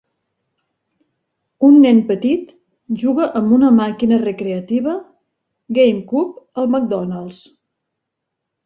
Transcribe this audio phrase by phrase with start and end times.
[1.67, 2.49] Un nen petit
[3.03, 4.97] juga amb una màquina recreativa
[5.81, 7.49] GameCube al McDonald's.